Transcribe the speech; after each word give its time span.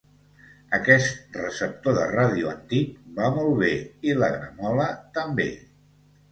Aquest 0.77 1.37
receptor 1.41 1.93
de 1.99 2.07
ràdio 2.15 2.49
antic 2.55 2.97
va 3.21 3.31
molt 3.37 3.55
bé 3.63 3.71
i 4.11 4.19
la 4.25 4.33
gramola 4.41 4.91
també. 5.21 5.51